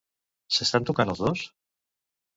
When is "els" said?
1.15-1.23